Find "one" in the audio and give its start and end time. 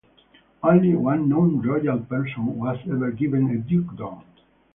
0.95-1.29